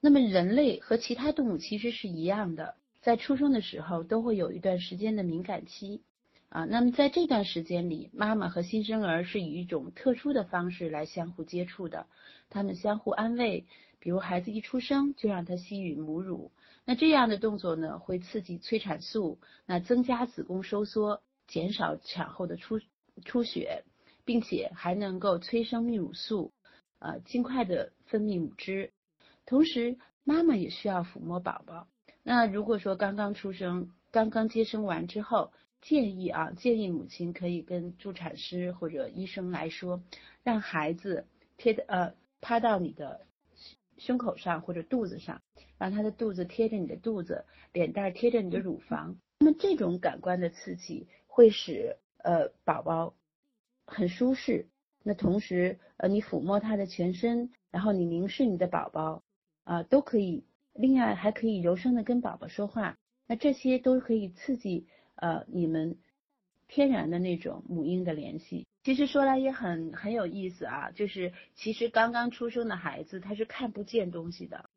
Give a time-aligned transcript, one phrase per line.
[0.00, 6.02] 那么人类和其他动物其实是一样的，在出生的时候都会有一段时间的敏感期
[6.50, 6.64] 啊。
[6.66, 12.06] 那么在这段时间里，妈妈和新生儿是以一种特殊的方式来相互接触的，
[12.48, 13.66] 他们相互安慰，
[13.98, 16.52] 比如孩子一出生就让他吸吮母乳，
[16.84, 22.80] 那这样的动作呢会刺激催产素，那增加子宫收缩，减少产后的出
[23.24, 23.82] 出血，
[24.24, 26.52] 并且还能够催生泌乳素，
[27.00, 28.92] 呃，尽快的分泌母汁。
[29.48, 31.88] 同时，妈妈也需要抚摸宝宝。
[32.22, 40.02] 那如果说刚刚出生、刚刚接生完之后，建议啊，建议母亲可以跟助产师或者医生来说，
[40.42, 41.26] 让孩子
[41.56, 43.22] 贴的呃趴到你的
[43.96, 45.40] 胸口上或者肚子上，
[45.78, 49.16] 让他的肚子贴着你的肚子，脸蛋贴着你的乳房。
[49.38, 53.14] 那么这种感官的刺激会使呃宝宝
[53.86, 54.66] 很舒适。
[55.02, 59.22] 那同时呃你抚摸他的全身，然后你凝视你的宝宝。
[59.68, 60.44] 啊，都可以。
[60.72, 65.98] 另外还可以柔声的跟宝宝说话，那这些都可以刺激呃你们
[66.68, 68.66] 天然的那种母婴的联系。
[68.84, 74.70] 其实说来也很很有意思啊，就是其实刚刚出生的孩子他是看不见东西的，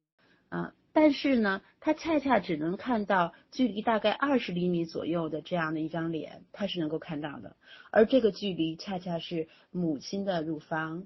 [0.50, 7.56] 啊，但是呢，他恰恰只能看到距离大概二十厘米左右的这样的一张脸，他是能够看到的。
[7.92, 11.06] 而这个距离恰恰是母亲的乳房。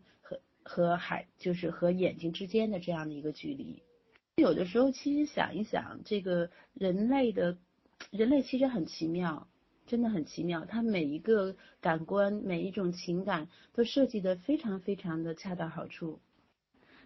[0.68, 3.84] 和海就是和眼睛之间的这样的一个距离，
[4.38, 7.56] 有的时候其实想一想，这个人类的，
[8.10, 9.48] 人类其实很奇妙，
[9.86, 16.20] 真的很奇妙，它每一个感官，每一种情感都设计的非常非常的恰到好处。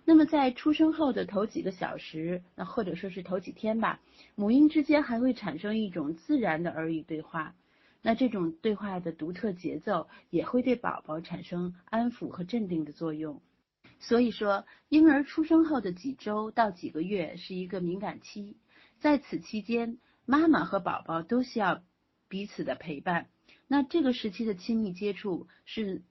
[0.06, 4.00] 那么在出生后的头几个小时，那或者说是头几天吧，
[4.36, 7.54] 母婴之间还会产生一种自然的耳语对话，
[8.02, 13.40] 那这种对话的独特节奏也会对宝宝产生安抚和镇定的作用。
[14.02, 18.56] 所以说，婴儿出生后的几周到几个月是一个敏感期，
[19.02, 21.82] 在此期间，妈妈和宝宝都需要
[22.30, 23.28] 彼此的陪伴。
[23.68, 26.02] 那这个时期的亲密接触是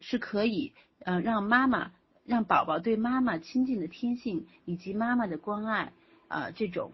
[0.00, 1.92] 是可以，呃，让妈妈
[2.24, 5.92] 让宝宝对妈妈亲近的天性以及妈妈的关爱，
[6.28, 6.92] 啊，这种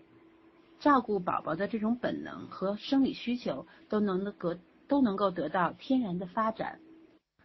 [0.81, 4.57] 照顾宝宝的这种本能和生理需求都能够
[4.89, 6.81] 都能够得到天然的发展，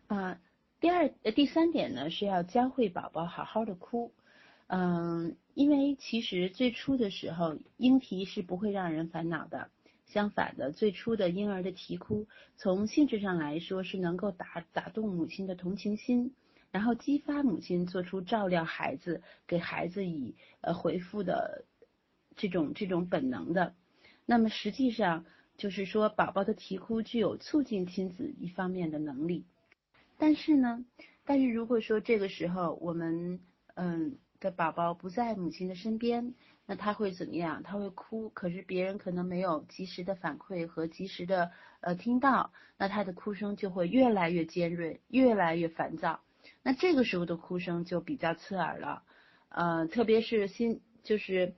[0.07, 0.39] 啊。
[0.79, 4.13] 第二呃第三点呢是要教会宝宝好好的哭，
[4.67, 9.71] 嗯，因为其实最初的时候婴啼是不会让人烦恼的，
[10.05, 12.27] 相反的，最初的婴儿的啼哭
[12.57, 16.35] 从性质上来说是能够打打动母亲的同情心，
[16.69, 21.65] 然后激发母亲做出照料孩子、给孩子以呃回复的
[22.35, 23.73] 这种这种本能的。
[24.27, 25.25] 那么实际上
[25.57, 29.45] 就是说，宝宝的啼哭具有促进亲子一方面的能力。
[30.17, 30.83] 但是呢，
[31.25, 33.39] 但是如果说这个时候我们
[33.75, 36.33] 嗯的宝宝不在母亲的身边，
[36.65, 37.63] 那他会怎么样？
[37.63, 41.51] 他会哭，可是别人可能没有及时的反馈和及时的
[41.81, 46.19] 呃听到，那他的哭声就会越来越尖锐，越来越烦躁。
[46.63, 49.03] 那这个时候的哭声就比较刺耳了，
[49.49, 51.53] 呃，特别是新就是，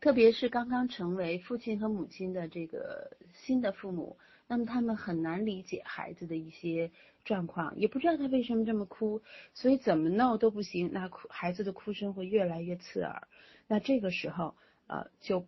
[0.00, 4.18] 特别是刚刚成为父亲和母亲的这个新的父母。
[4.48, 6.90] 那么他们很难理解孩子的一些
[7.24, 9.20] 状况，也不知道他为什么这么哭，
[9.54, 13.26] 所以怎么闹都不行，那哭孩子的哭声会越来越刺耳。
[13.66, 14.54] 那这个时候，
[14.86, 15.46] 呃，就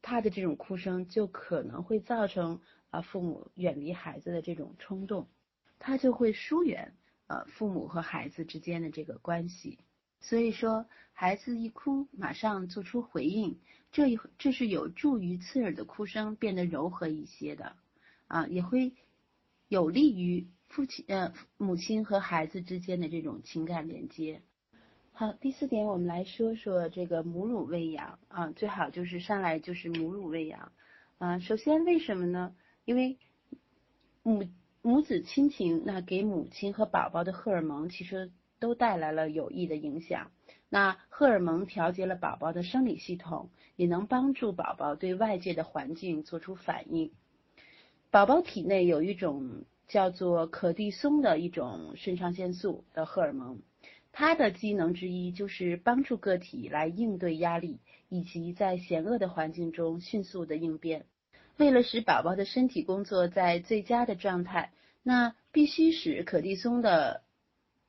[0.00, 5.28] 他的这种哭声就可能会造成啊父母远离孩子的这种冲动，
[5.78, 6.94] 他就会疏远
[7.28, 9.78] 呃父母和孩子之间的这个关系。
[10.18, 13.60] 所以说，孩子一哭，马上做出回应，
[13.92, 17.76] 这一这是有助于刺耳的哭声变得柔和一些的。
[18.32, 18.94] 啊，也会
[19.68, 24.40] 有利于父亲呃母亲和孩子之间的这种情感连接。
[25.12, 30.72] 好，第四点，我们来说说这个母乳喂养啊，最好就是上来就是母乳喂养
[31.18, 31.40] 啊。
[31.40, 32.54] 首先，为什么呢？
[32.86, 33.18] 因为
[34.22, 34.48] 母
[34.80, 40.30] 母子亲情，那给母亲和宝宝的荷尔蒙其实都带来了有益的影响。
[40.70, 47.12] 那荷尔蒙调节了宝宝的生理系统，也能帮助宝宝对外界的环境做出反应。
[48.12, 53.62] 宝宝体内有一种叫做可地松的一种肾上腺素的荷尔蒙，
[54.12, 57.80] 它的机能之一就是帮助个体来应对压力，
[58.10, 61.06] 以及在险恶的环境中迅速的应变。
[61.56, 64.72] 为了使宝宝的身体工作在最佳的状态，
[65.02, 67.22] 那必须使可地松的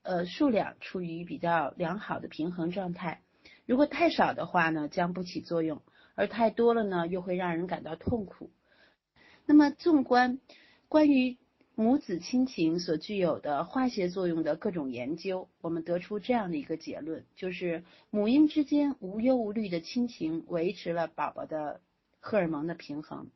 [0.04, 3.20] 呃数量处于比较良好的平衡状态。
[3.66, 5.80] 如果太少的话呢，将不起作用；
[6.16, 8.52] 而太多了呢，又会让人感到痛苦。
[9.46, 10.40] 那么，纵观
[10.88, 11.38] 关于
[11.76, 21.82] 母子亲情所具有的化学作用的各种研究，我们得出这样的一个结论，就是母婴之间无忧无虑的亲情维持了宝宝的
[22.20, 23.32] 荷尔蒙的平衡，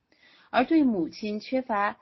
[0.50, 1.98] 而对母亲缺乏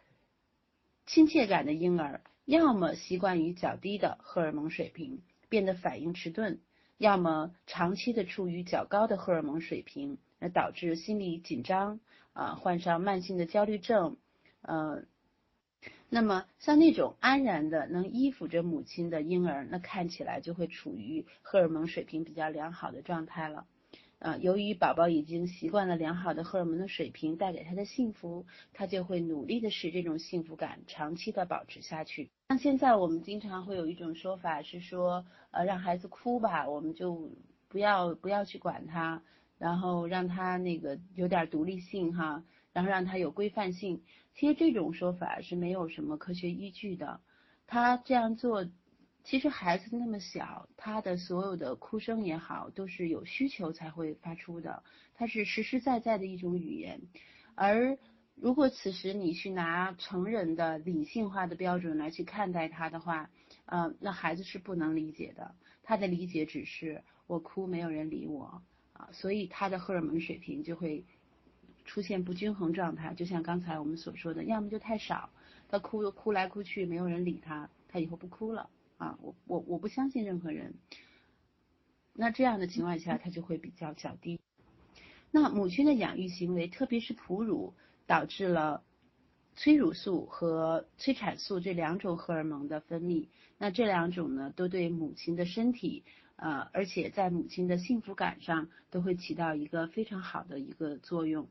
[1.06, 6.60] 亲切感的婴儿，要么习惯于较低的荷尔蒙水平，变得反应迟钝，
[6.98, 12.00] 要么长期的处于较高的荷尔蒙水平，那导致心理紧张，
[12.34, 14.18] 啊，患上慢性的焦虑症，
[14.62, 15.04] 呃。
[16.08, 23.66] 那么，像那种安然的能依附着母亲的婴儿，那看起来就会处于荷尔蒙水平比较良好的状态了。
[24.20, 32.30] 啊，由于宝宝已经习惯了良好的荷尔蒙的水平带给他的幸福，他就会努力的使这种幸福感长期的保持下去。
[32.50, 37.30] 像现在我们经常会有一种说法是说，呃，让孩子哭吧，我们就
[37.68, 39.22] 不要不要去管他，
[39.66, 42.44] 然后让他那个有点独立性哈。
[42.76, 44.02] 然后让他有规范性，
[44.34, 47.22] 其实这种说法是没有什么科学依据的。
[47.66, 48.66] 他这样做，
[49.24, 54.84] 其实孩子那么小，他的所有的哭声也好，都是有需求才会发出的，
[55.14, 57.00] 它是实实在在的一种语言。
[57.56, 57.98] 而
[58.36, 63.30] 如果此时你去拿成人的理性化的标准来去看待他的话，
[63.68, 65.56] 呃，那孩子是不能理解的。
[65.82, 68.62] 他的理解只是我哭没有人理我
[68.95, 71.06] 啊，所以他的荷尔蒙水平就会。
[71.88, 75.30] 出现不均衡状态，就像刚才我们所说的，要么就太少，
[75.69, 79.19] 他哭哭来哭去，没有人理他，他以后不哭了啊！
[79.21, 80.74] 我我我不相信任何人。
[82.12, 84.39] 那这样的情况下，他就会比较较低。
[85.30, 87.75] 那母亲的养育行为，特别是哺乳，
[88.07, 88.81] 导致了
[89.56, 93.27] 催乳素和催产素这两种荷尔蒙的分泌。
[93.59, 96.03] 那这两种呢，都对母亲的身体。
[96.38, 101.48] 呃，而且在母亲的幸福感上都会起到一个非常好的一个作用。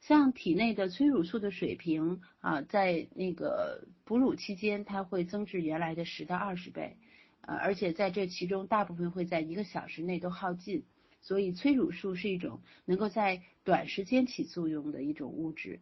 [0.00, 6.96] 像体内的催乳素的水平啊，在那个哺乳期间，它会增至原来的十到二十倍，
[7.42, 10.84] 呃，而且在这其中大部分会在一个小时内都耗尽。
[11.20, 15.78] 所以催乳素是一种能够在短时间起作用的一种物质。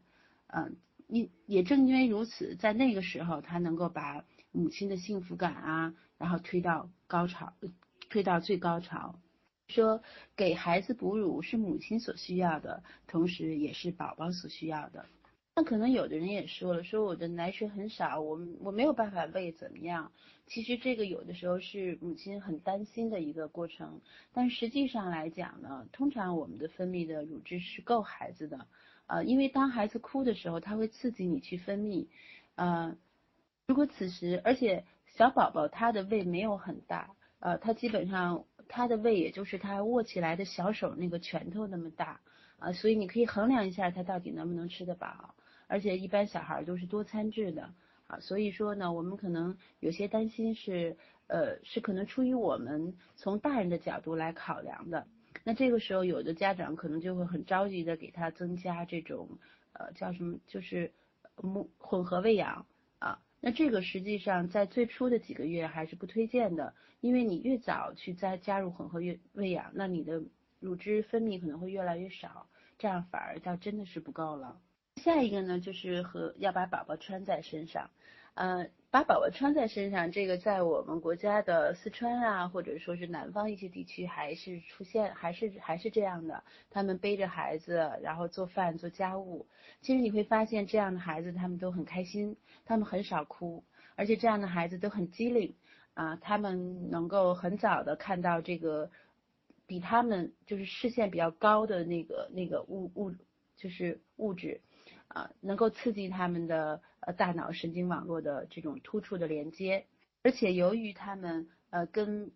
[0.48, 0.76] 嗯，
[1.06, 4.22] 你也正因为如此，在那个时候，它能够把
[4.52, 7.54] 母亲的幸福感啊，然后推到高潮。
[8.10, 9.14] 推到最高潮，
[9.68, 10.02] 说
[10.36, 15.06] 给孩子哺乳是母亲所需要的，同时也是宝宝所需要的。
[15.56, 20.12] 那可能有的人也说了，说我的奶水很少，我我没有办法喂，怎么样？
[20.46, 24.00] 其实这个有的时候是母亲很担心的一个过程。
[24.32, 28.66] 但实际上来讲呢，通常我们的分泌的乳汁是够孩子的，
[29.06, 32.06] 呃，因为当孩子哭的时候，它会刺激你去分泌，
[32.54, 32.96] 呃，
[33.66, 34.84] 如果此时，而且
[35.16, 37.14] 小宝宝他的胃没有很大。
[37.40, 42.20] 呃，他基本上他的胃也就是他握起来的小手那个拳头那么大，
[42.58, 45.34] 啊，所以你可以衡量一下他到底能不能吃得饱。
[45.66, 47.72] 而且一般小孩都是多餐制的，
[48.08, 50.96] 啊，所以说呢，我们可能有些担心是，
[51.28, 55.06] 呃，是可能出于我们从大人的角度来考量的。
[55.44, 59.28] 那这个时候有的家长可能就会很着急的给他增加这种，
[59.72, 60.92] 呃，叫什么，就是
[61.40, 62.66] 母混合喂养。
[63.40, 70.22] 那这个实际上在最初的几个月还是不推荐的，因为你越早去再加入混合月喂养，那你的
[70.58, 72.46] 乳汁分泌可能会越来越少，
[72.78, 74.60] 这样反而倒真的是不够了。
[74.96, 77.90] 下一个呢，就是和要把宝宝穿在身上。
[78.40, 86.42] 呃，把宝宝穿在身上，这个在我们国家的四川啊，或者说是南方一些地区，还是出现，还是还是这样的。
[86.70, 89.46] 他们背着孩子，然后做饭做家务。
[89.82, 92.34] 其实你会发现，这样的孩子他们都很开心，
[92.64, 93.62] 他们很少哭，
[93.94, 95.54] 而且这样的孩子都很机灵
[95.92, 96.16] 啊。
[96.16, 98.90] 他们能够很早的看到这个
[99.66, 103.12] 比他们就是视线比较高的那个那个物物
[103.58, 104.62] 就是物质。
[105.10, 109.84] 啊，能够刺激他们的呃大脑神经网络的这种突触的连接，
[110.22, 112.30] 而且由于他们呃跟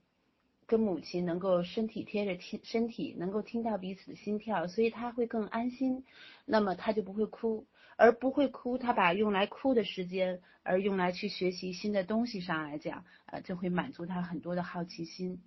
[0.67, 6.05] 跟母亲能够身体贴着听身体，能够听到彼此的心跳，所以他会更安心，
[6.45, 7.65] 那么他就不会哭，
[7.97, 15.41] 而不会哭，他把用来哭的时间而用来去学习新的东西上来讲，呃就会满足他很多的好奇心，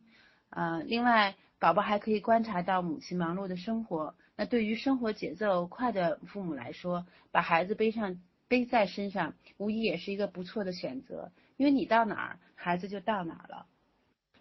[0.50, 4.16] 呃，另外宝宝还可以观察到母亲忙碌的生活。
[4.38, 11.32] 那对于生活节奏快的父母来说，把孩子背上背在身上，无疑也是一个不错的选择。
[11.58, 13.66] 因为你到哪儿，孩子就到哪儿了。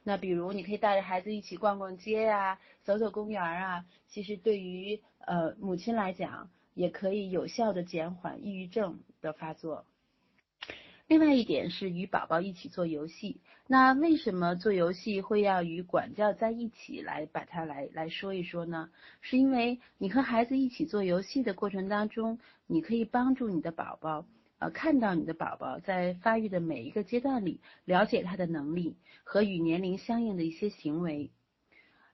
[0.05, 3.87] 那比如你可以带着孩子一起逛逛街呀，走走公园啊。
[4.07, 9.87] 其实对于呃母亲来讲，也可以有效的减缓抑郁症的发作。
[11.09, 13.41] 另外一点是与宝宝一起做游戏。
[13.69, 18.91] 那为什么做游戏会要与管教在一起来把它来来说一说呢？
[19.21, 24.27] 是因为你和孩子一起做游戏的过程当中，你可以帮助你的宝宝
[24.59, 31.31] 呃看到你的宝宝在发育的每一个阶段里，了解他的能力和与年龄相应的一些行为。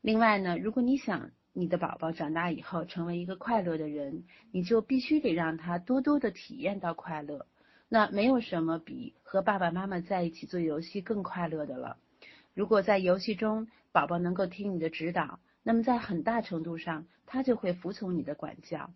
[0.03, 7.47] 另外呢，如果你想你的宝宝长大以后成为一个快乐的人，你就必须得让他多多的体验到快乐。
[7.95, 11.99] 那没有什么比和爸爸妈妈在一起做游戏更快乐的了。
[12.55, 18.91] 如果在游戏中宝宝能够听你的指导，那么在很大程度上他就会服从你的管教。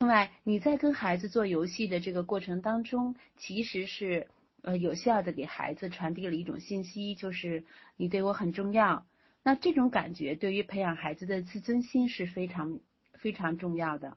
[0.00, 4.26] 另外，你在跟孩子做游戏的这个过程当中，其实是
[4.62, 7.62] 呃有效的给孩子传递了一种信息，就是
[7.96, 9.06] 你对我很重要。
[9.44, 12.80] 那这种感觉对于培养孩子的自尊心是非常
[13.12, 14.16] 非常重要的。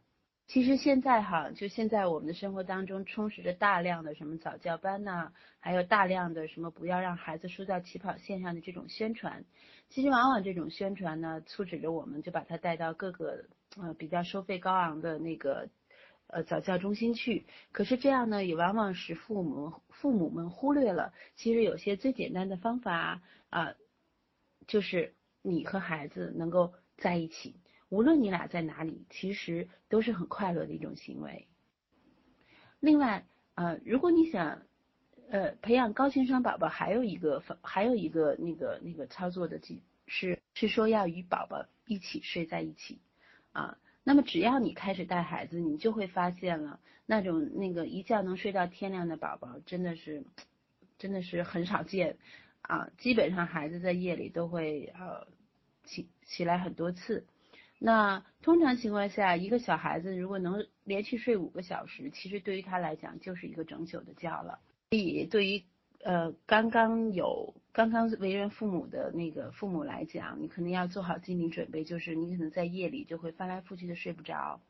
[0.51, 5.31] 其实现在哈，就现在我们的生活当中充斥着大量的什么早教班呐，
[5.61, 9.45] 还有大量的什么不要让孩子输在起跑线上的这种宣传。
[9.87, 13.45] 其实往往这种宣传呢，促使着我们就把他带到各个
[13.77, 15.69] 呃比较收费高昂的那个
[16.27, 17.45] 呃早教中心去。
[17.71, 23.73] 可是这样呢，也往往使父母父母们忽略了，其实有些最简单的方法啊，
[24.67, 27.60] 就是你和孩子能够在一起。
[27.91, 31.45] 无论你俩在哪里，其实都是很快乐的一种行为。
[32.79, 34.61] 另外，呃，如果你想，
[35.29, 43.01] 呃，培养高情商宝宝，还有一个方，还有一个那个那个操作的技是是说要与宝宝一起睡在一起
[43.51, 43.77] 啊。
[44.05, 50.23] 那么只要你开始带孩子，你就会发现了那种那个一觉能睡到天亮的宝宝，真的是
[50.97, 52.17] 真的是很少见
[52.61, 52.89] 啊。
[52.97, 55.27] 基本上孩子在夜里都会呃
[55.83, 57.25] 起起来很多次。
[57.83, 64.59] 那通常情况下，一个小孩子如果能连续睡五个小时，其实对于他来讲就是一个整宿的觉了。
[64.91, 65.63] 所以对于
[66.03, 74.61] 呃刚刚有刚刚为人父母的那个父母来讲，你可能要做好心理准备，就是你可能在夜里就会翻来覆去的睡不着。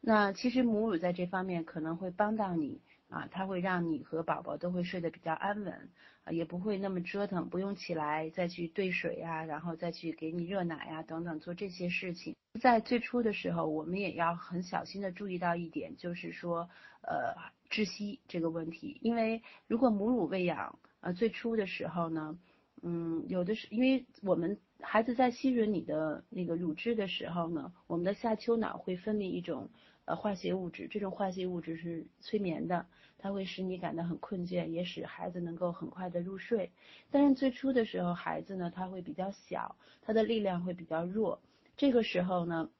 [0.00, 2.80] 那其实母乳在这方面可能会帮到你
[3.10, 5.90] 啊，它会让你和宝宝都会睡得比较安稳。
[6.24, 12.34] 啊，也不会那么折腾，不用起来再去兑水呀，然后再去给你热奶呀，等等做这些事情。
[12.60, 16.68] 在最初的时候，我们也要很小心的注意到一点，就是说，
[17.02, 17.34] 呃，
[17.68, 18.96] 窒息这个问题。
[19.02, 22.38] 因为如果母乳喂养，呃，最初的时候呢，
[22.82, 29.68] 嗯，有的是，因为我们孩子在吸吮你的那个乳汁的时候呢，我们的下丘脑会分泌一种
[30.04, 32.86] 呃化学物质，这种化学物质是催眠的。
[33.18, 36.70] 它会使你感到很困倦，也使孩子能够很快的入睡。
[37.10, 41.40] 但是最初的时候，孩子呢他会比较小，他的力量会比较弱，
[41.76, 42.70] 这个时候呢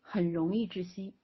[0.00, 1.14] 很容易窒息。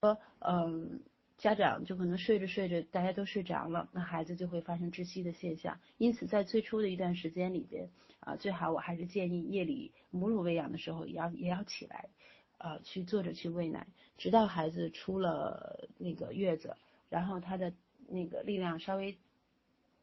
[0.00, 1.00] 说，嗯，
[1.38, 5.80] 家长就可能睡着睡着，大家都睡着了，那孩子就会发生窒息的现象。
[5.96, 7.88] 因此，在最初的一段时间里边，
[8.20, 12.10] 啊，最好我还是建议夜里母乳喂养的时候也要也要起来，
[12.58, 13.86] 呃，去坐着去喂奶，
[14.18, 16.76] 直到孩子出了那个月子。
[17.08, 17.72] 然后他的
[18.08, 19.16] 那个力量稍微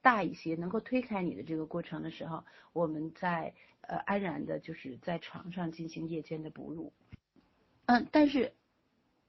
[0.01, 2.43] 大一些，能够推开你的这个过程的时候，
[2.73, 6.91] 我们在呃安然的就是在床上进行夜间的哺乳。
[7.85, 8.53] 嗯，但是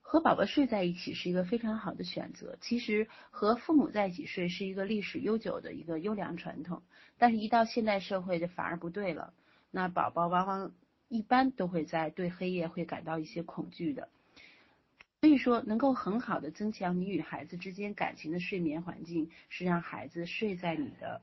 [0.00, 2.56] 和宝宝睡在一起是一个非常好的选择。
[2.60, 6.82] 其实和父母在一起睡是一个历史悠久的一个优良传统，
[7.18, 9.34] 但是一到现代社会就反而不对了。
[9.70, 10.72] 那宝宝往往
[11.08, 14.08] 一般都会在对黑夜会感到一些恐惧的。
[15.22, 21.22] 所以说，能够很好的增强你与孩子之间感情的睡眠环境，是让孩子睡在你的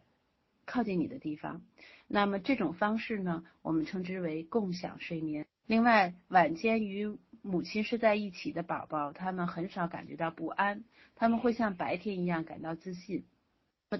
[0.63, 1.61] 靠近你的地方。
[2.07, 5.45] 那么这种方式呢，我们称之为共享睡眠。
[5.65, 13.25] 另外，晚间与母亲睡在一起的宝宝，他们很少感觉到不安，他们会像白天一样感到自信。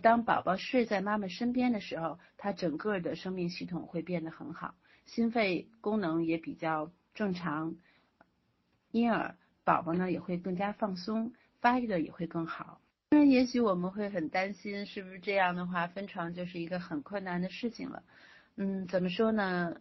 [0.02, 4.76] 当宝宝睡在妈妈身边的时候，他整个的生命系统会变得很好，
[5.06, 7.76] 心肺功能也比较正常，
[8.92, 9.36] 因而。
[9.70, 12.82] 宝宝呢也会更加放松，发育的也会更好。
[13.12, 18.02] 当然，也许我们会很担心，是不是这样的话分床就是一个很困难的事情了？
[18.56, 19.80] 嗯，怎么说呢？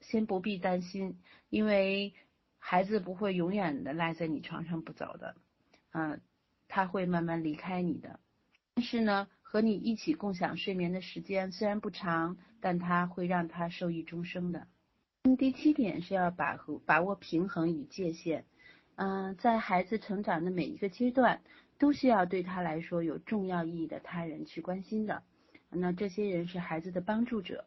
[0.00, 1.16] 先不必担心，
[1.48, 2.12] 因为
[2.58, 5.36] 孩子不会永远的赖在你床上不走的，
[5.92, 6.20] 嗯，
[6.66, 8.18] 他会慢慢离开你的。
[8.74, 14.66] 但是呢，和你一起共享睡眠的时间虽然不长，但他会让他受益终生的。
[15.38, 18.44] 第七点是要把握把握平衡与界限。
[18.96, 21.40] 嗯，在孩子成长的每一个阶段，
[21.78, 25.24] 都需要对他来说有重要意义的他人去关心的。
[25.68, 27.64] 那这些人是孩子的帮助者。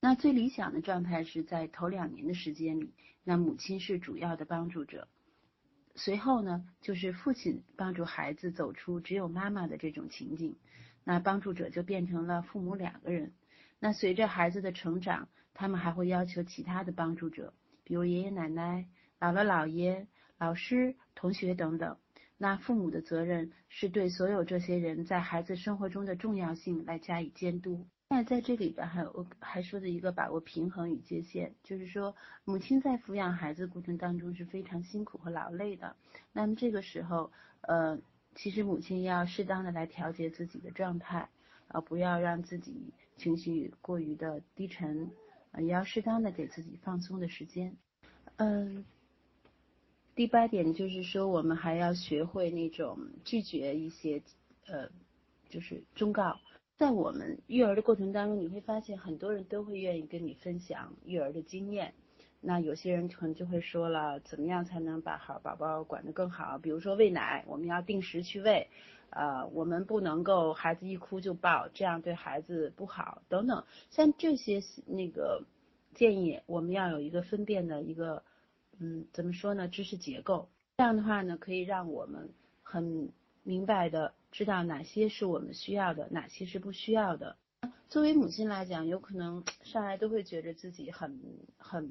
[0.00, 2.94] 那最理想的状态是在头两年的时间里，
[3.24, 5.06] 那母亲是主要的帮助者。
[5.94, 10.56] 随后呢，就是父亲帮助孩子走出只有妈妈的这种情景，
[11.04, 13.34] 那帮助者就变成了父母两个人。
[13.78, 17.52] 那随着孩子的成长，他们还会要求其他的帮助者，
[17.84, 18.86] 比如爷爷奶奶。
[19.18, 20.06] 姥姥、姥爷、
[20.38, 21.96] 老师、同学等等，
[22.36, 27.86] 那父母的责任是对所有这些人在孩子生活中的重要性来加以监督。
[28.08, 35.96] 那在这里边还有还说的一个把握平衡与界限，就是说母亲在抚养孩子过程当中是非常辛苦和劳累的。
[36.32, 37.32] 那么这个时候，
[37.62, 37.98] 呃，
[38.36, 41.28] 其实母亲要适当的来调节自己的状态，
[41.66, 45.10] 啊，不要让自己情绪过于的低沉，
[45.58, 47.74] 也要适当的给自己放松的时间。
[48.36, 48.84] 嗯，
[50.16, 54.22] 第八点就是说，我们还要学会那种拒绝一些
[54.66, 54.88] 呃，
[55.50, 56.40] 就是忠告。
[56.78, 61.92] 在我们育儿的过程当中，你会发现很多人都会愿意跟你分享育儿的经验。
[62.40, 66.58] 那有些人可能就会说了，怎么样才能把好宝宝管得更好？
[66.58, 68.68] 比如说喂奶，我们要定时去喂，
[69.10, 73.62] 呃，我们不能够孩子一哭就抱，这样对孩子不好，等等。
[73.90, 75.42] 像这些那个
[75.92, 78.22] 建议，我们要有一个分辨的一个，
[78.78, 79.68] 嗯，怎么说呢？
[79.68, 82.30] 知识结构，这样的话呢，可以让我们
[82.62, 83.10] 很
[83.42, 84.12] 明白的。
[84.32, 87.38] 知道哪些是我们需要的，哪些是不需要的。
[87.88, 91.18] 作为母亲来讲，有可能上来都会觉得自己很
[91.56, 91.90] 很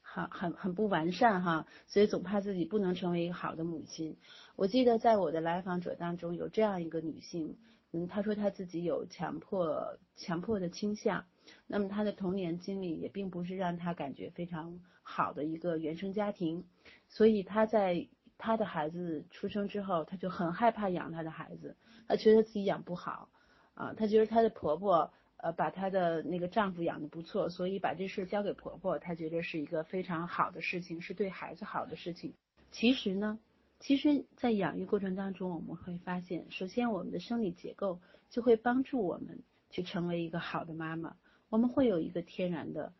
[0.00, 4.16] 很很很不完善哈，所以总怕自己不能成为一个好的母亲。
[4.54, 7.56] 我记得在我的来访者当中有这样一个女性，
[7.90, 11.24] 嗯，她说她自己有强迫强迫的倾向，
[11.66, 16.64] 那么她的童年经历也并不是让她感觉非常好的一个原生家庭，
[17.08, 18.06] 所以她在。
[18.38, 21.74] 她的孩子出生之后，她就很害怕养她的孩子，
[22.06, 23.30] 她觉得自己养不好，
[23.72, 32.34] 啊，她觉得她的婆婆呃把她的那个丈夫养的不错，所以把这事交给婆婆，她觉得是一个非常好的事情，是对孩子好的事情。
[32.70, 33.38] 其实呢，
[33.80, 41.16] 其实，在养育过程当中，我们会发现，首先我们的生理结构就会帮助我们去成为一个好的妈妈，
[41.48, 42.92] 我们会有一个天然的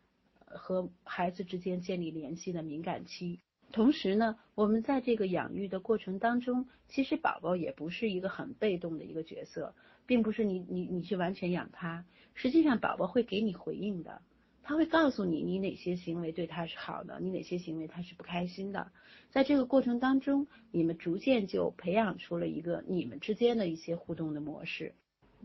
[0.45, 3.39] 和孩子之间建立联系的敏感期。
[3.71, 9.75] 同时呢，我们在这个养育的过程当中，其实宝宝也不是一个很被动的一个角色，
[10.05, 14.21] 并不是你你你去完全养他，实际上宝宝会给你回应的，
[14.63, 18.89] 他会告诉你你哪些行为对他是好的，你哪些行为他是不开心的，
[19.29, 24.93] 在这个过程当中，你们逐渐就培养出了一个你们之间的一些互动的模式。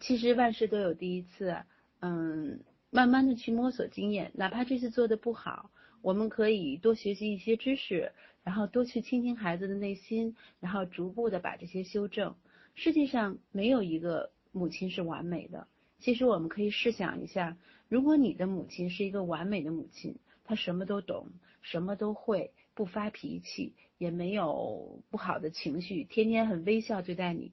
[0.00, 1.56] 其实万事都有第一次，
[1.98, 2.60] 嗯，
[2.94, 5.70] 慢慢的去摸索经验，哪怕这次做的不好。
[6.02, 8.12] 我们可以多学习一些知识，
[8.44, 12.34] 然后多去倾听孩子的内心，然后逐步的把这些修正。
[12.74, 15.66] 世界上没有一个母亲是完美的。
[16.00, 17.56] 其实我们可以试想一下，
[17.88, 21.28] 如果你的母亲是一个完美的母亲，她什么都懂，
[21.62, 27.52] 什么都会，不发脾气，也没有不好的情绪，天天很微笑对待你，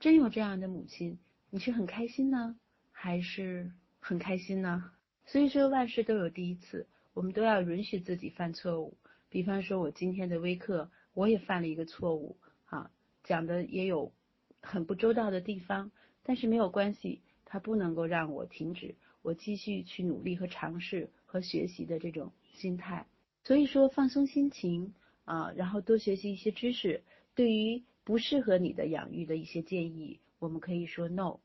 [0.00, 2.58] 真有这样的母亲，你是很开心呢，
[2.92, 3.72] 还是
[4.08, 4.92] 很开心呢？
[5.24, 6.86] 所以说万事都有第一次。
[7.12, 8.96] 我们都要允许自己犯错误，
[9.28, 12.88] 比方说，我今天的微课，我也犯了一个错误，啊，
[13.24, 14.12] 讲的也有
[14.60, 15.90] 很不周到的地方，
[16.22, 23.04] 但是没有关系，它不能够让我停止我继续去努力和尝试和学习的这种心态。
[23.42, 27.02] 所以说，放松心情啊，然后多学习一些知识，
[27.34, 31.40] 对于不适合你的养育的一些建议，我们可以说 no。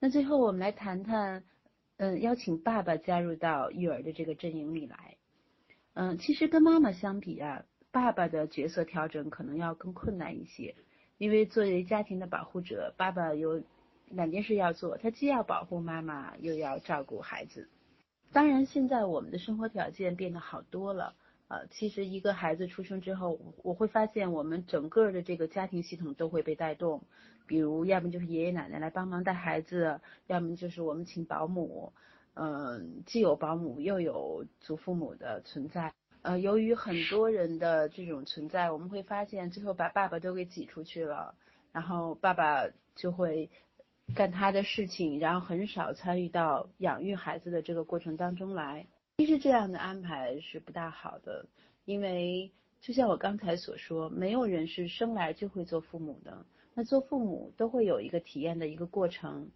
[0.00, 1.44] 那最后我们来谈谈。
[2.02, 5.16] 嗯，邀请爸爸加入到育儿的这个阵营里来。
[5.92, 10.74] 嗯，其实跟妈妈相比啊，爸爸的角色调整可能要更困难一些，
[11.18, 13.62] 因为作为家庭的保护者，爸爸有
[14.08, 17.68] 两件事要做，他既要保护妈妈，又要照顾孩子。
[18.32, 21.14] 当然，现在我们的生活条件变得好多了。
[21.50, 27.02] 呃，其实一个孩子出生之后，我会发现我们整个的这个家庭系统都会被带动，
[27.48, 31.92] 比如要么就是爷爷奶奶来帮忙带孩子，要么就是我们请保姆，
[32.34, 35.92] 嗯，既有保姆又有祖父母的存在。
[36.22, 41.34] 呃，由于很多人的这种存在，我们会发现最后把爸爸都给挤出去了，
[41.72, 43.50] 然后爸爸就会
[44.14, 48.86] 干他的事情，然后很少参与到养育孩子的这个过程当中来。
[49.20, 51.44] 其实这样的安排是不大好的，
[51.84, 56.46] 因为就像我刚才所说，没有人是生来就会做父母的。
[56.72, 59.50] 那做父母都会有一个体验的一个过程。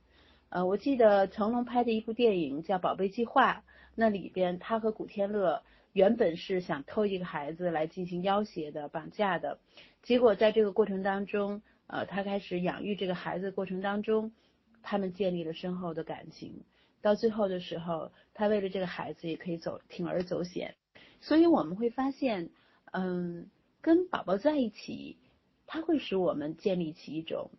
[0.50, 3.54] 呃，我记得成龙拍的一部电影叫《宝贝计划》，
[3.94, 5.62] 那里边他和古天乐
[5.94, 9.58] 原本是想偷一个孩子来进行要挟的、绑架的，
[10.02, 14.30] 结果在这个过程当中，呃，他开始养育这个孩子过程当中，
[14.82, 16.64] 他们建立了深厚的感情。
[17.04, 20.74] 到最后的时候，他为了这个孩子也可以走铤而走险，
[21.20, 22.48] 所以我们会发现，
[22.92, 23.50] 嗯，
[23.82, 25.18] 跟宝宝在一起，
[25.66, 27.50] 他会使我们建立起一种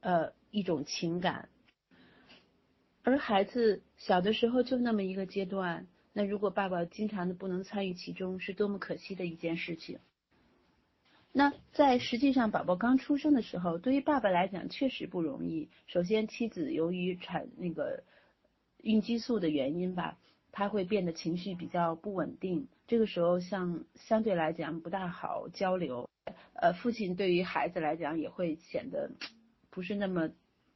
[0.00, 1.48] 呃一种情感，
[3.02, 9.98] 而孩子小的时候就那么一个阶段，那如果爸爸经常的不能参与其中，是多么可惜的一件事情。
[11.32, 15.70] 那在实际上，宝宝刚出生的时候，对于爸爸来讲确实不容易。
[15.86, 18.02] 首先，妻子由于产那个
[18.82, 20.18] 孕激素的原因吧，
[20.52, 22.68] 他会变得情绪比较不稳定。
[22.86, 26.08] 这个时候，像相对来讲不大好交流。
[26.54, 29.10] 呃，父亲对于孩子来讲也会显得
[29.70, 30.30] 不是那么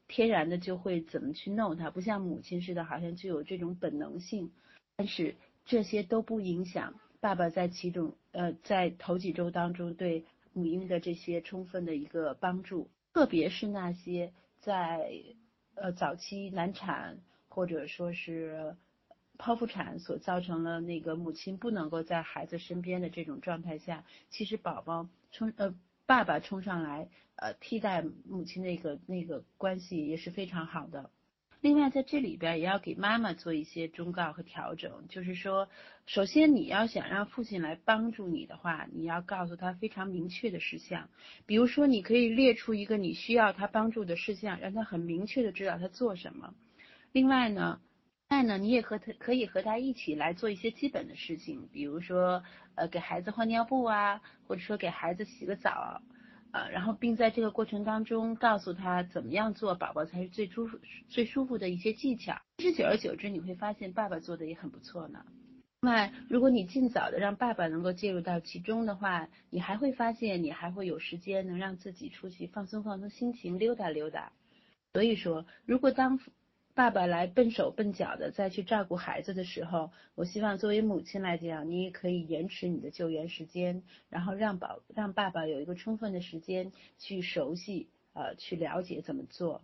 [0.09, 4.51] 天然的就会怎么去弄他，不像母亲似的，好像就有这种本能性。
[4.97, 10.25] 但是这些都不影响爸爸在其中呃在头几周当中对。
[10.57, 15.11] 母婴的这些充分的一个帮助，特别是那些在
[15.75, 17.19] 呃早期难产
[17.55, 18.75] 或者说是
[19.39, 25.73] 剖腹产所造成了那个母亲不能够在孩子身边的这种状态下，其实宝宝冲呃
[26.05, 31.11] 爸爸冲上来呃替代母亲那个那个关系也是非常好的。
[31.61, 35.69] 另外，在这里边也要给妈妈做一些忠告和调整，就是说，
[36.05, 41.09] 首先你要想让父亲来帮助你的话，你要告诉他非常明确的事项，
[41.47, 46.53] 比如说，你可以列出一个你需要他帮助的事项，让他很明确的知道他做什么。
[47.15, 47.81] 另外呢，
[48.29, 52.43] 另外呢，你也和他可以和他一起来做一些基本的事情，比如说，
[52.75, 56.03] 呃，给孩子换尿布啊，或者说给孩子洗个澡。
[56.51, 60.77] 呃，然后并在这个过程当中告诉他怎么样做宝宝才是最舒服、
[61.09, 62.37] 最舒服的一些技巧。
[62.59, 65.25] 其实久而久之，你会发现爸爸做的也很不错呢。
[65.83, 74.33] 另外，如果你尽早的让爸爸能够介入到其中的话，你还会发现你还会有时间能让自己出去放松放松心情，溜达溜达。
[74.93, 76.19] 所以说，如果当
[76.75, 89.63] 爸爸来笨手笨脚的再去照顾孩子的时候，我希望作为母亲来讲，你也可以延迟你的救援时间，然后让宝让爸爸有一个充分的时间去熟悉呃去了解怎么做。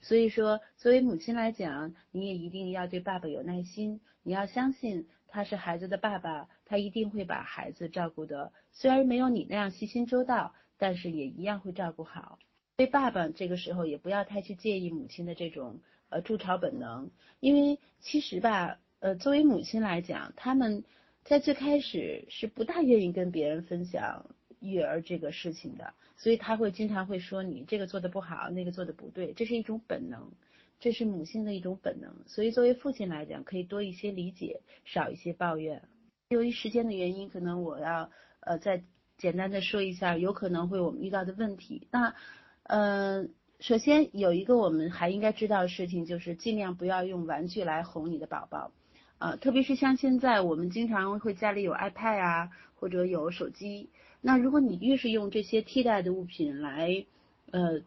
[0.00, 12.38] 所以说，作为母亲来讲，你也一定要对爸爸有耐心，你要相信他是孩子的爸爸，他一定会把孩子照顾的虽然没有你那样细心周到，但是也一样会照顾好。
[12.76, 15.80] 对爸爸这个时候也不要太去介意母亲的这种。
[16.10, 20.82] 呃，筑巢本能，因为其实吧，呃，作为母亲来讲，他们
[21.22, 24.24] 在最开始是不大愿意跟别人分享
[24.60, 30.32] 育儿这个事情的，所以他会经常会说你这个做的不好，那个做的不对，这是一种本能，
[30.80, 32.10] 这是母性的一种本能。
[32.26, 35.82] 所以作为父亲来讲，可以多一些理解，少一些抱怨。
[36.30, 38.82] 由于时间的原因，可能我要呃再
[39.18, 41.86] 简单的说一下，有可能会我们遇到的问题。
[41.90, 42.14] 那，
[42.62, 43.30] 嗯。
[43.60, 48.70] 首先有一个我们还应该知道的事情，就是尽量不要用玩具来哄你的宝宝，
[49.18, 53.90] 啊，特别是像现在我们经常会家里有 iPad 啊，或者有手机，
[54.20, 57.04] 那如果你越是用这些替代的物品来，
[57.50, 57.80] 呃，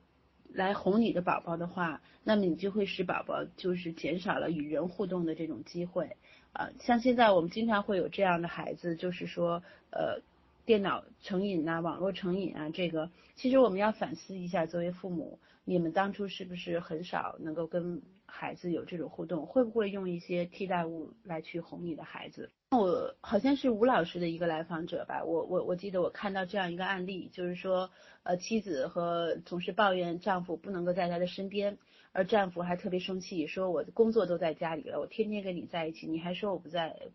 [0.51, 6.17] 来哄你的宝宝的话，那么你就会使宝宝就是减少了与人互动的这种机会，
[6.51, 10.19] 啊，像现在我们经常会有这样的孩子，就是说，呃，
[10.65, 15.39] 电脑成瘾啊，网络成瘾啊，这个其实我们要反思一下，作为父母。
[15.63, 19.45] 你们当初是不是很少能够跟孩子有这种互动？
[19.45, 22.50] 会不会用一些替代物来去哄你的孩子？
[22.71, 27.91] 我好像是吴老师的一个来访者吧，我我我记得我看到这样一个案例，就是说，
[28.24, 31.78] 呃，妻子和总是抱怨丈夫不能够在她的身边，
[32.12, 37.12] 而丈夫还特别生气，说我工作都在家里了，我天天跟你在一起，你还说我不在。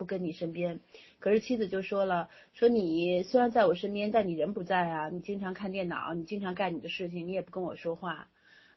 [0.00, 0.80] 不跟你身边，
[1.18, 8.28] 可是妻子就说了，说你虽然在我身边，但你人不在啊，你经常看电脑，你经常干你的事情，你也不跟我说话，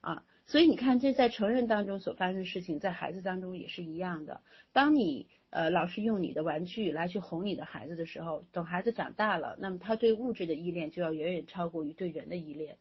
[0.02, 4.42] 啊，所以你看这在成人当中所发生的事情，在孩子当中也是一样的。
[4.74, 12.76] 当你呃老是用你的玩具来去哄你的孩子的时候，等孩子长大了，那么他对物质的依恋就要远远超过于对人的依恋。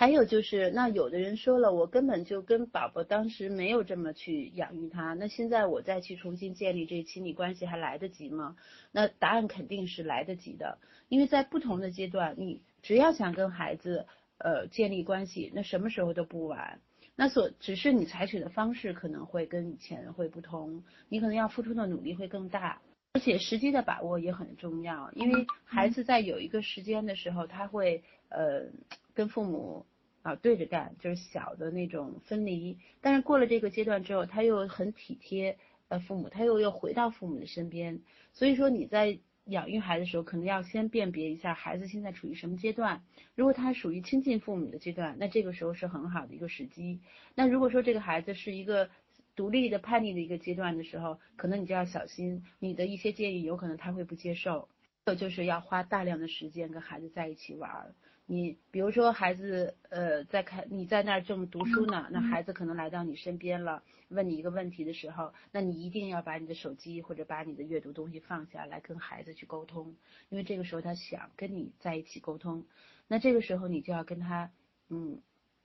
[0.00, 8.56] 还有就是，那有的人说了，我根本就跟宝宝当时没有这么去养育他，那现在我再去重新建立这亲密关系还来得及吗？
[8.92, 10.78] 那答案肯定是来得及的，
[11.10, 14.06] 因为在不同的阶段，你只要想跟孩子
[14.38, 16.80] 呃建立关系，那什么时候都不晚。
[17.14, 22.80] 那所只是你采取的方式可能会跟以前会不同，你可能要付出的努力会更大，
[23.12, 28.64] 而且时机的把握也很重要，因为孩子在有一个时间的时候，他会呃
[29.20, 29.86] 跟父母。
[30.22, 35.56] 啊，对着干就是小的那种分离，但是过了这个阶段之后，他又很体贴
[35.88, 38.00] 呃父母，他又又回到父母的身边。
[38.34, 43.02] 所以说你在养育孩子的时候，可能要先辨别一下孩子现在处于什么阶段。
[43.34, 47.00] 如果他属于亲近父母的阶段，那这个时候是很好的一个时机。
[47.34, 48.90] 那如果说这个孩子是一个
[49.34, 54.68] 独立的叛逆的一个阶段的时候，可能你就要小心，你的一些建议有可能他会不接受。
[55.06, 57.94] 这就是要花大量的时间跟孩子在一起玩。
[58.32, 69.96] 你比如说孩子呃在看你在那儿正读书呢，那孩子可能来到你身边了，问你一个问题的时候，那你一定要把你的手机或者把你的阅读东西放下来跟孩子去沟通，
[70.28, 72.64] 因为这个时候他想跟你在一起沟通，
[73.08, 74.52] 那这个时候你就要跟他
[74.90, 75.20] 嗯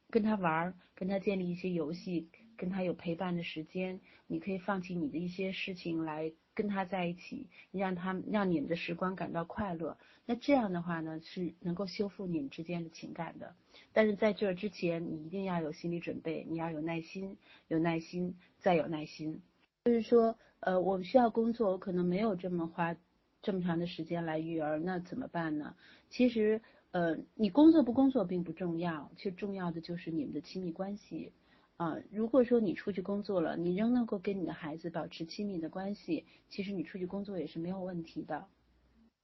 [0.09, 6.33] 跟他玩儿，跟他建立一些游戏，跟他有陪伴的时间，你可以放弃你的一些事情来。
[6.55, 13.53] 跟他在一起，让他让你们的时光感到快乐，那这样的话呢，是能够修复你们之间的情感的。
[13.93, 17.37] 但是在这之前，你一定要有心理准备，你要有耐心，
[17.67, 19.41] 有耐心，再有耐心。
[19.83, 22.95] 就是说，呃，我们需要工作，我可能没有这么花
[23.41, 25.75] 这么长的时间来育儿，那怎么办呢？
[26.09, 31.33] 其实，呃，你工作不工作并不重要，其实重要的就是你们的亲密关系。
[31.77, 38.47] 啊，如果说你出去工作了，你仍能够跟你的孩子保持亲密的关系，其实你出去工作也是没有问题的。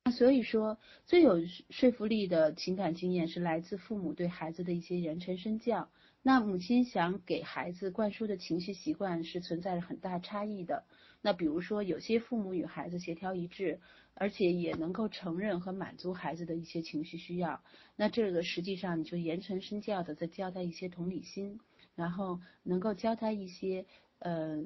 [0.03, 1.37] 那所以说，最有
[1.69, 5.89] 说服力的情感经验是来自父母对孩子的一些言传身教。
[6.23, 10.83] 那母亲想给孩子灌输的情绪习惯是存在着很大差异的。
[11.21, 13.79] 那比如说，有些父母与孩子协调一致，
[14.13, 17.63] 而且也能够承认和满足孩子的一些情绪需要，
[17.95, 21.59] 那这个实际上你就言传身教的在教他一些同理心。
[21.95, 23.85] 然后能够教他一些
[24.19, 24.63] 呃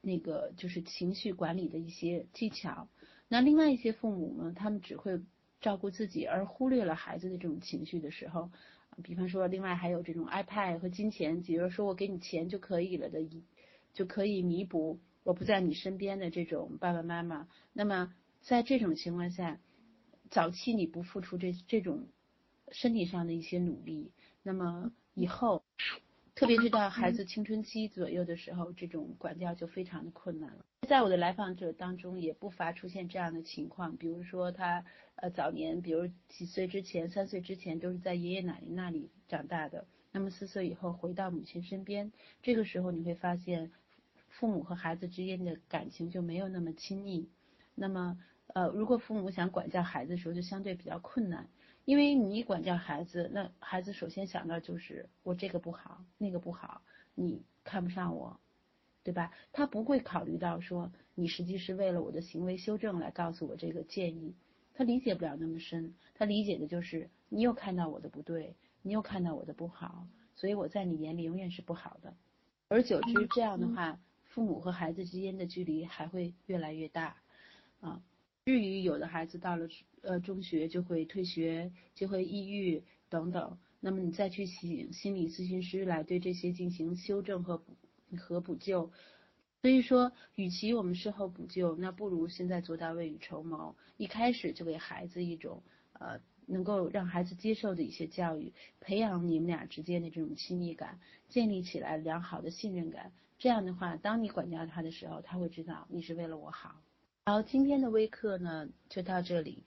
[0.00, 2.88] 那个就是情绪管理的一些技巧。
[3.28, 5.20] 那另外一些父母呢，他们只会
[5.60, 8.50] 照顾自己，而忽略了孩子的这种情绪的时候，
[9.04, 13.24] 比方说，另外还有这种 iPad 和金钱，比如说我给你钱就可以了的，
[13.92, 17.46] 就可以弥补我不在你身边的这种爸爸妈妈。
[17.72, 19.60] 那么在这种情况下，
[20.30, 22.08] 早期你不付出这这种
[22.72, 24.10] 身体上的一些努力，
[24.42, 25.59] 那么以后。
[26.40, 30.64] 特别是到孩子青春期左右的时候，这种管教就非常的困难了。
[30.88, 34.82] 在我的来访者当中，也不乏出现这样的情况，比如说他
[35.16, 42.10] 呃早年，比如几岁之前，三岁之前都是在爷爷奶奶那里长大的，那么四岁以后回到母亲身边，
[42.42, 43.70] 这个时候你会发现，
[44.30, 47.28] 父母和孩子之间的感情就没有那么亲密。
[47.74, 48.18] 那么
[48.54, 51.50] 呃，如果父母想管教孩子的时候，就相对比较困难。
[51.90, 56.82] 因为你管教孩子，那孩子首先想到就是我这个不好，那个不好，
[57.16, 58.38] 你看不上我，
[59.02, 59.32] 对吧？
[59.52, 64.36] 他不会考虑到说你实际是为了我的行为修正来告诉我这个建议，
[64.72, 72.14] 他理解不了那么深，他理解的就是你又看到我的不对，你又看到我的不好，所以我在你眼里永远是不好的。
[72.68, 77.16] 而久之这样的话，父母和孩子之间的距离还会越来越大，
[77.80, 78.00] 啊。
[78.50, 79.68] 至于有的孩子到了
[80.02, 87.62] 呃中学就会退学，就会抑郁等等，那么你再去请心理咨询师来对这些进行修正和
[88.18, 88.90] 和补救。
[89.62, 103.12] 所以说，与其我们事后补救，那不如现在做到未雨绸缪，一开始就给孩子一种呃能够让孩子接受的一些教育，培养你们俩之间的这种亲密感，建立起来良好的信任感。
[103.38, 106.82] 这样的话，当你管教他的时候，他会知道你是为了我好。
[107.30, 109.62] 好，今天的微课呢就到这里。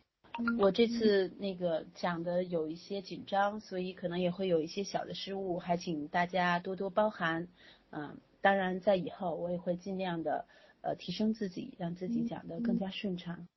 [0.59, 7.47] 我这次那个讲的有一些紧张，所以可能也会有一些小的失误，还请大家多多包涵。
[7.91, 10.45] 嗯，当然在以后我也会尽量的
[10.81, 13.47] 呃提升自己，让自己讲的更加顺畅。